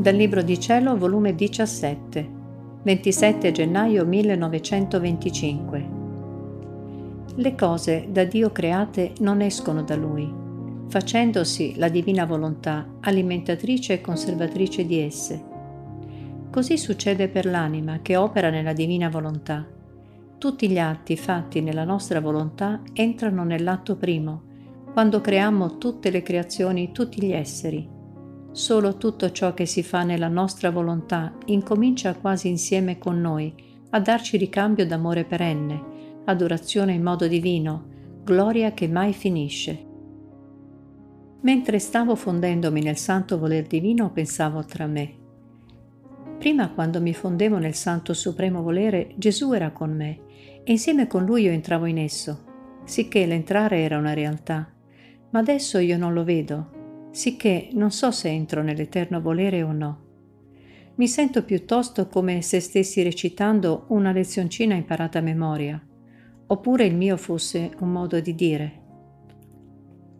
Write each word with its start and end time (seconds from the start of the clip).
Dal 0.00 0.14
Libro 0.14 0.40
di 0.40 0.58
Cielo, 0.58 0.96
volume 0.96 1.34
17, 1.34 2.30
27 2.84 3.52
gennaio 3.52 4.06
1925. 4.06 5.88
Le 7.34 7.54
cose 7.54 8.08
da 8.08 8.24
Dio 8.24 8.50
create 8.50 9.12
non 9.18 9.42
escono 9.42 9.82
da 9.82 9.96
Lui, 9.96 10.26
facendosi 10.88 11.74
la 11.76 11.90
divina 11.90 12.24
volontà 12.24 12.88
alimentatrice 13.00 13.92
e 13.92 14.00
conservatrice 14.00 14.86
di 14.86 15.00
esse. 15.00 15.44
Così 16.50 16.78
succede 16.78 17.28
per 17.28 17.44
l'anima 17.44 17.98
che 18.00 18.16
opera 18.16 18.48
nella 18.48 18.72
divina 18.72 19.10
volontà. 19.10 19.66
Tutti 20.38 20.70
gli 20.70 20.78
atti 20.78 21.14
fatti 21.18 21.60
nella 21.60 21.84
nostra 21.84 22.22
volontà 22.22 22.80
entrano 22.94 23.44
nell'atto 23.44 23.96
primo, 23.96 24.44
quando 24.94 25.20
creiamo 25.20 25.76
tutte 25.76 26.08
le 26.08 26.22
creazioni, 26.22 26.90
tutti 26.90 27.22
gli 27.22 27.32
esseri 27.32 27.98
Solo 28.52 28.96
tutto 28.96 29.30
ciò 29.30 29.54
che 29.54 29.64
si 29.64 29.82
fa 29.82 30.02
nella 30.02 30.28
nostra 30.28 30.70
volontà 30.70 31.32
incomincia 31.46 32.16
quasi 32.16 32.48
insieme 32.48 32.98
con 32.98 33.20
noi 33.20 33.54
a 33.90 34.00
darci 34.00 34.36
ricambio 34.36 34.84
d'amore 34.86 35.24
perenne, 35.24 36.22
adorazione 36.24 36.92
in 36.92 37.02
modo 37.02 37.28
divino, 37.28 37.84
gloria 38.24 38.72
che 38.72 38.88
mai 38.88 39.12
finisce. 39.12 39.86
Mentre 41.42 41.78
stavo 41.78 42.16
fondendomi 42.16 42.82
nel 42.82 42.96
santo 42.96 43.38
voler 43.38 43.66
divino 43.66 44.10
pensavo 44.10 44.64
tra 44.64 44.86
me. 44.86 45.14
Prima 46.38 46.70
quando 46.70 47.00
mi 47.00 47.14
fondevo 47.14 47.58
nel 47.58 47.74
santo 47.74 48.12
supremo 48.14 48.62
volere 48.62 49.12
Gesù 49.16 49.52
era 49.52 49.70
con 49.70 49.94
me 49.94 50.20
e 50.64 50.72
insieme 50.72 51.06
con 51.06 51.24
lui 51.24 51.42
io 51.42 51.50
entravo 51.50 51.86
in 51.86 51.98
esso, 51.98 52.44
sicché 52.84 53.26
l'entrare 53.26 53.80
era 53.80 53.96
una 53.96 54.12
realtà. 54.12 54.72
Ma 55.30 55.38
adesso 55.38 55.78
io 55.78 55.96
non 55.96 56.12
lo 56.12 56.24
vedo, 56.24 56.79
sicché 57.10 57.68
non 57.72 57.90
so 57.90 58.10
se 58.10 58.28
entro 58.28 58.62
nell'eterno 58.62 59.20
volere 59.20 59.62
o 59.62 59.72
no. 59.72 60.08
Mi 60.96 61.08
sento 61.08 61.44
piuttosto 61.44 62.08
come 62.08 62.42
se 62.42 62.60
stessi 62.60 63.02
recitando 63.02 63.86
una 63.88 64.12
lezioncina 64.12 64.74
imparata 64.74 65.18
a 65.18 65.22
memoria, 65.22 65.82
oppure 66.46 66.84
il 66.84 66.94
mio 66.94 67.16
fosse 67.16 67.70
un 67.80 67.90
modo 67.90 68.20
di 68.20 68.34
dire. 68.34 68.78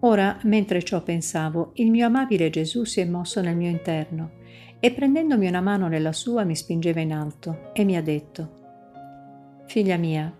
Ora, 0.00 0.38
mentre 0.42 0.82
ciò 0.82 1.02
pensavo, 1.02 1.70
il 1.74 1.90
mio 1.90 2.06
amabile 2.06 2.50
Gesù 2.50 2.84
si 2.84 3.00
è 3.00 3.04
mosso 3.04 3.40
nel 3.40 3.56
mio 3.56 3.70
interno 3.70 4.42
e 4.80 4.92
prendendomi 4.92 5.46
una 5.46 5.62
mano 5.62 5.88
nella 5.88 6.12
sua 6.12 6.44
mi 6.44 6.54
spingeva 6.54 7.00
in 7.00 7.12
alto 7.12 7.70
e 7.72 7.84
mi 7.84 7.96
ha 7.96 8.02
detto, 8.02 8.62
Figlia 9.66 9.96
mia, 9.96 10.30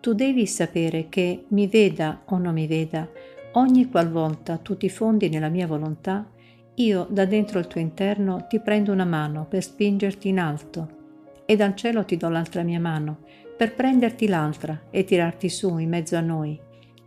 tu 0.00 0.12
devi 0.12 0.46
sapere 0.46 1.08
che 1.08 1.46
mi 1.48 1.66
veda 1.66 2.22
o 2.26 2.36
non 2.36 2.52
mi 2.52 2.66
veda, 2.66 3.08
Ogni 3.56 3.88
qualvolta 3.88 4.56
tu 4.56 4.76
ti 4.76 4.88
fondi 4.88 5.28
nella 5.28 5.48
mia 5.48 5.68
volontà, 5.68 6.28
io 6.74 7.06
da 7.08 7.24
dentro 7.24 7.60
il 7.60 7.68
tuo 7.68 7.80
interno 7.80 8.46
ti 8.48 8.58
prendo 8.58 8.90
una 8.90 9.04
mano 9.04 9.46
per 9.48 9.62
spingerti 9.62 10.28
in 10.28 10.40
alto 10.40 11.02
e 11.46 11.54
dal 11.54 11.76
cielo 11.76 12.04
ti 12.04 12.16
do 12.16 12.28
l'altra 12.28 12.64
mia 12.64 12.80
mano 12.80 13.18
per 13.56 13.74
prenderti 13.74 14.26
l'altra 14.26 14.86
e 14.90 15.04
tirarti 15.04 15.48
su 15.48 15.78
in 15.78 15.88
mezzo 15.88 16.16
a 16.16 16.20
noi, 16.20 16.58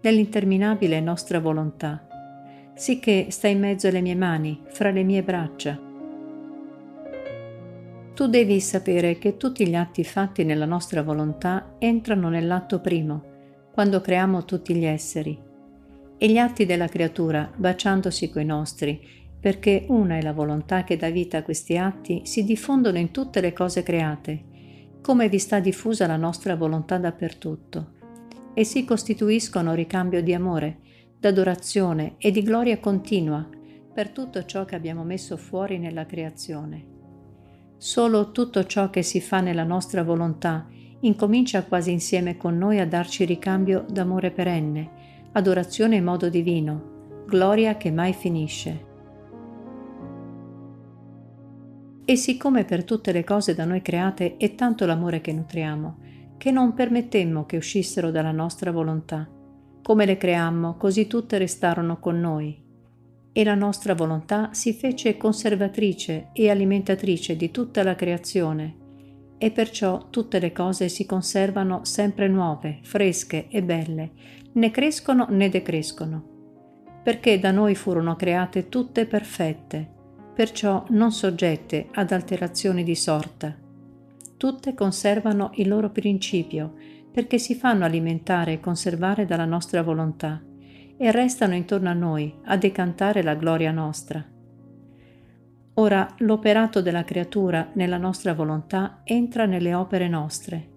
nell'interminabile 0.02 1.02
nostra 1.02 1.42
volontà, 1.42 2.08
sicché 2.74 3.28
stai 3.30 3.52
in 3.52 3.60
mezzo 3.60 3.90
alle 3.90 4.00
mie 4.00 4.16
mani, 4.16 4.62
fra 4.68 4.90
le 4.90 5.04
mie 5.04 5.24
braccia. 5.24 5.78
Tu 8.14 8.28
devi 8.28 8.62
sapere 8.62 9.18
che 9.18 9.36
tutti 9.36 9.68
gli 9.68 9.76
atti 9.76 10.06
fatti 10.06 10.46
nella 10.46 10.66
nostra 10.66 11.04
volontà 11.04 11.76
entrano 11.78 12.30
nell'atto 12.30 12.80
primo, 12.80 13.24
quando 13.74 14.00
creiamo 14.00 14.46
tutti 14.46 14.74
gli 14.74 14.86
esseri, 14.86 15.47
e 16.18 16.30
gli 16.30 16.38
atti 16.38 16.66
della 16.66 16.88
creatura, 16.88 17.52
baciandosi 17.56 18.30
coi 18.30 18.46
nostri, 18.46 19.00
perché 19.40 19.86
una 19.90 20.18
è 20.18 20.22
la 20.22 20.34
volontà 20.34 20.84
che 20.84 20.98
dà 20.98 21.10
vita 21.10 21.38
a 21.38 21.44
questi 21.44 21.78
atti, 21.78 22.22
si 22.26 22.44
diffondono 22.44 22.98
in 22.98 23.12
tutte 23.12 23.40
le 23.40 23.54
cose 23.54 23.84
create, 23.84 24.44
come 25.02 25.30
vi 25.30 25.40
sta 25.40 25.60
diffusa 25.60 26.08
la 26.08 26.18
nostra 26.18 26.56
volontà 26.56 26.98
dappertutto, 26.98 27.94
e 28.54 28.64
si 28.64 28.84
costituiscono 28.84 29.74
ricambio 29.74 30.22
di 30.24 30.34
amore, 30.34 30.80
d'adorazione 31.20 32.16
e 32.18 32.32
di 32.32 32.42
gloria 32.42 32.80
continua 32.80 33.48
per 33.94 34.10
tutto 34.10 34.46
ciò 34.46 34.66
che 34.66 34.76
abbiamo 34.76 35.04
messo 35.04 35.38
fuori 35.38 35.78
nella 35.78 36.06
creazione. 36.06 36.96
Solo 37.78 38.32
tutto 38.32 38.66
ciò 38.66 38.90
che 38.90 39.04
si 39.04 39.22
fa 39.22 39.40
nella 39.40 39.64
nostra 39.64 40.04
volontà 40.04 40.68
incomincia 41.02 41.64
quasi 41.64 41.92
insieme 41.92 42.38
con 42.38 42.58
noi 42.58 42.80
a 42.80 42.88
darci 42.88 43.24
ricambio 43.24 43.86
d'amore 43.88 44.32
perenne, 44.32 44.92
adorazione 45.34 45.98
in 45.98 46.04
modo 46.04 46.30
divino, 46.30 47.24
gloria 47.28 47.78
che 47.78 47.92
mai 47.92 48.14
finisce. 48.14 48.86
E 52.06 52.16
siccome 52.16 52.64
per 52.64 52.86
tutte 52.86 53.12
le 53.12 53.24
cose 53.24 53.54
da 53.54 53.66
noi 53.66 53.82
create 53.82 54.38
è 54.38 54.56
tanto 54.56 54.86
l'amore 54.86 55.20
che 55.20 55.34
nutriamo, 55.34 55.98
che 56.38 56.52
non 56.52 56.74
permettemmo 56.74 57.46
che 57.46 57.58
uscissero 57.58 58.12
dalla 58.12 58.32
nostra 58.32 58.72
volontà. 58.72 59.30
Come 59.84 60.06
le 60.06 60.16
creammo, 60.16 60.78
così 60.78 61.08
tutte 61.08 61.38
restarono 61.38 62.00
con 62.00 62.20
noi. 62.20 62.64
E 63.34 63.44
la 63.44 63.56
nostra 63.56 63.94
volontà 63.94 64.50
si 64.54 64.74
fece 64.74 65.18
conservatrice 65.18 66.30
e 66.32 66.50
alimentatrice 66.50 67.36
di 67.36 67.52
tutta 67.52 67.84
la 67.84 67.96
creazione, 67.96 68.87
e 69.38 69.52
perciò 69.52 70.08
tutte 70.10 70.40
le 70.40 70.52
cose 70.52 70.90
si 70.90 71.06
conservano 71.06 71.84
sempre 71.84 72.28
nuove, 72.28 72.80
fresche 72.82 73.48
e 73.50 73.62
belle, 73.62 74.12
né 74.54 74.72
crescono 74.72 75.28
né 75.30 75.50
decrescono, 75.50 76.36
perché 77.04 77.40
da 77.40 77.52
noi 77.52 77.76
furono 77.76 78.16
create 78.16 78.70
tutte 78.70 79.06
perfette, 79.06 79.96
perciò 80.34 80.86
non 80.90 81.12
soggette 81.12 81.88
ad 81.94 82.12
alterazioni 82.12 82.84
di 82.84 82.96
sorta. 82.96 83.56
Tutte 84.38 84.74
conservano 84.74 85.52
il 85.56 85.68
loro 85.68 85.90
principio, 85.90 86.74
perché 87.12 87.40
si 87.40 87.56
fanno 87.56 87.86
alimentare 87.86 88.54
e 88.54 88.60
conservare 88.60 89.26
dalla 89.26 89.46
nostra 89.46 89.82
volontà, 89.82 90.42
e 90.98 91.12
restano 91.12 91.56
intorno 91.56 91.90
a 91.90 91.94
noi 91.94 92.34
a 92.46 92.58
decantare 92.58 93.24
la 93.24 93.36
gloria 93.36 93.72
nostra. 93.72 94.37
Ora 95.80 96.12
l'operato 96.20 96.82
della 96.82 97.04
creatura 97.04 97.70
nella 97.74 97.98
nostra 97.98 98.34
volontà 98.34 99.02
entra 99.04 99.46
nelle 99.46 99.76
opere 99.76 100.08
nostre 100.08 100.76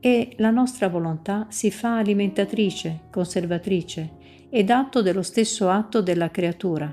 e 0.00 0.34
la 0.38 0.50
nostra 0.50 0.88
volontà 0.88 1.46
si 1.50 1.70
fa 1.70 1.98
alimentatrice, 1.98 3.02
conservatrice 3.10 4.48
ed 4.50 4.70
atto 4.70 5.02
dello 5.02 5.22
stesso 5.22 5.68
atto 5.68 6.02
della 6.02 6.32
creatura. 6.32 6.92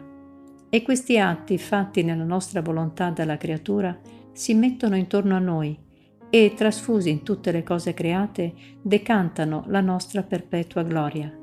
E 0.70 0.82
questi 0.84 1.18
atti 1.18 1.58
fatti 1.58 2.04
nella 2.04 2.26
nostra 2.26 2.62
volontà 2.62 3.10
dalla 3.10 3.38
creatura 3.38 3.98
si 4.34 4.54
mettono 4.54 4.96
intorno 4.96 5.36
a 5.36 5.40
noi 5.40 5.76
e, 6.30 6.54
trasfusi 6.56 7.10
in 7.10 7.24
tutte 7.24 7.52
le 7.52 7.64
cose 7.64 7.96
create, 7.96 8.54
decantano 8.84 9.64
la 9.68 9.82
nostra 9.82 10.22
perpetua 10.22 10.84
gloria. 10.84 11.36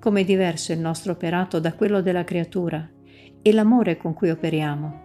Come 0.00 0.24
diverso 0.24 0.72
il 0.72 0.80
nostro 0.80 1.12
operato 1.12 1.60
da 1.60 1.74
quello 1.74 2.00
della 2.00 2.24
creatura 2.24 2.88
e 3.46 3.52
l'amore 3.52 3.98
con 3.98 4.14
cui 4.14 4.30
operiamo. 4.30 5.02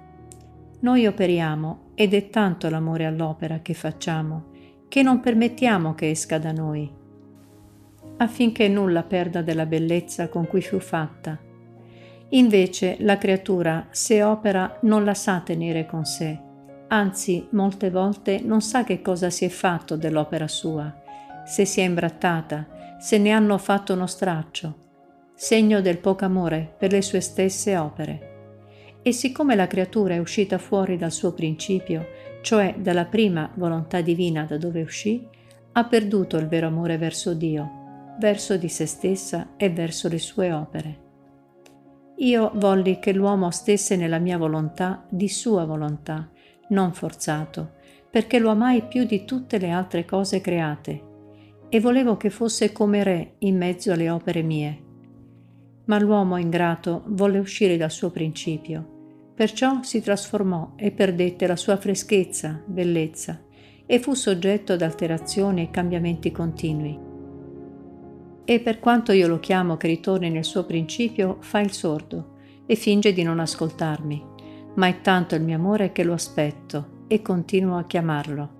Noi 0.79 1.05
operiamo 1.05 1.91
ed 1.93 2.13
è 2.13 2.29
tanto 2.29 2.69
l'amore 2.69 3.05
all'opera 3.05 3.59
che 3.59 3.73
facciamo 3.73 4.45
che 4.87 5.03
non 5.03 5.19
permettiamo 5.19 5.93
che 5.93 6.09
esca 6.09 6.39
da 6.39 6.53
noi, 6.53 6.89
affinché 8.17 8.69
nulla 8.69 9.03
perda 9.03 9.41
della 9.41 9.65
bellezza 9.65 10.29
con 10.29 10.47
cui 10.47 10.61
fu 10.61 10.79
fatta. 10.79 11.37
Invece 12.29 12.95
la 13.01 13.17
creatura, 13.17 13.87
se 13.91 14.23
opera, 14.23 14.79
non 14.83 15.03
la 15.03 15.13
sa 15.13 15.41
tenere 15.41 15.85
con 15.85 16.05
sé, 16.05 16.39
anzi 16.87 17.45
molte 17.51 17.91
volte 17.91 18.39
non 18.41 18.61
sa 18.61 18.85
che 18.85 19.01
cosa 19.01 19.29
si 19.29 19.43
è 19.43 19.49
fatto 19.49 19.97
dell'opera 19.97 20.47
sua, 20.47 21.01
se 21.45 21.65
si 21.65 21.81
è 21.81 21.83
imbrattata, 21.83 22.97
se 22.99 23.17
ne 23.17 23.31
hanno 23.31 23.57
fatto 23.57 23.93
uno 23.93 24.07
straccio, 24.07 24.75
segno 25.35 25.81
del 25.81 25.97
poco 25.97 26.23
amore 26.23 26.73
per 26.77 26.93
le 26.93 27.01
sue 27.01 27.19
stesse 27.19 27.77
opere. 27.77 28.28
E 29.01 29.11
siccome 29.11 29.55
la 29.55 29.67
creatura 29.67 30.13
è 30.13 30.17
uscita 30.17 30.57
fuori 30.57 30.97
dal 30.97 31.11
suo 31.11 31.33
principio, 31.33 32.07
cioè 32.41 32.75
dalla 32.77 33.05
prima 33.05 33.51
volontà 33.55 34.01
divina 34.01 34.43
da 34.43 34.57
dove 34.57 34.81
uscì, 34.81 35.25
ha 35.71 35.85
perduto 35.85 36.37
il 36.37 36.47
vero 36.47 36.67
amore 36.67 36.97
verso 36.97 37.33
Dio, 37.33 38.15
verso 38.19 38.57
di 38.57 38.67
se 38.67 38.85
stessa 38.85 39.53
e 39.55 39.69
verso 39.69 40.09
le 40.09 40.19
sue 40.19 40.51
opere. 40.51 41.07
Io 42.17 42.51
volli 42.55 42.99
che 42.99 43.13
l'uomo 43.13 43.49
stesse 43.49 43.95
nella 43.95 44.19
mia 44.19 44.37
volontà, 44.37 45.05
di 45.09 45.29
sua 45.29 45.63
volontà, 45.63 46.29
non 46.69 46.93
forzato, 46.93 47.77
perché 48.09 48.39
lo 48.39 48.49
amai 48.49 48.87
più 48.87 49.05
di 49.05 49.23
tutte 49.23 49.57
le 49.57 49.69
altre 49.69 50.03
cose 50.03 50.41
create, 50.41 51.03
e 51.69 51.79
volevo 51.79 52.17
che 52.17 52.29
fosse 52.29 52.73
come 52.73 53.03
re 53.03 53.35
in 53.39 53.55
mezzo 53.55 53.93
alle 53.93 54.09
opere 54.09 54.41
mie. 54.41 54.87
Ma 55.89 55.99
l'uomo 55.99 56.37
ingrato 56.37 57.03
volle 57.07 57.37
uscire 57.37 57.75
dal 57.75 57.91
suo 57.91 58.09
principio 58.09 58.97
Perciò 59.39 59.83
si 59.83 60.01
trasformò 60.01 60.73
e 60.75 60.91
perdette 60.91 61.47
la 61.47 61.55
sua 61.55 61.77
freschezza, 61.77 62.61
bellezza, 62.65 63.41
e 63.85 63.97
fu 63.99 64.13
soggetto 64.13 64.73
ad 64.73 64.81
alterazioni 64.81 65.61
e 65.61 65.71
cambiamenti 65.71 66.29
continui. 66.29 66.99
E 68.43 68.59
per 68.59 68.79
quanto 68.79 69.13
io 69.13 69.29
lo 69.29 69.39
chiamo 69.39 69.77
che 69.77 69.87
ritorni 69.87 70.29
nel 70.29 70.43
suo 70.43 70.65
principio, 70.65 71.37
fa 71.39 71.61
il 71.61 71.71
sordo 71.71 72.35
e 72.65 72.75
finge 72.75 73.13
di 73.13 73.23
non 73.23 73.39
ascoltarmi, 73.39 74.21
ma 74.75 74.87
è 74.87 74.99
tanto 74.99 75.35
il 75.35 75.41
mio 75.41 75.55
amore 75.55 75.93
che 75.93 76.03
lo 76.03 76.11
aspetto 76.11 77.05
e 77.07 77.21
continuo 77.21 77.77
a 77.77 77.85
chiamarlo. 77.85 78.58